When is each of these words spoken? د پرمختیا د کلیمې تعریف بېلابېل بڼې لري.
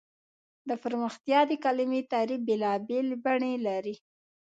د 0.67 0.69
پرمختیا 0.83 1.39
د 1.49 1.51
کلیمې 1.65 2.01
تعریف 2.13 2.41
بېلابېل 2.47 3.07
بڼې 3.23 3.53
لري. 3.67 3.95